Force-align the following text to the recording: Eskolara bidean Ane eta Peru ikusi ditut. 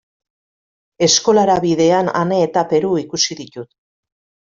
Eskolara 1.09 1.59
bidean 1.67 2.11
Ane 2.25 2.43
eta 2.49 2.67
Peru 2.75 2.93
ikusi 3.07 3.43
ditut. 3.45 3.75